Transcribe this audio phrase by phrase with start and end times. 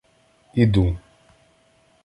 [0.65, 0.85] Іду.